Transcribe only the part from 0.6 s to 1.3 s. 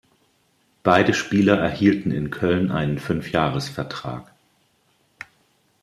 Beide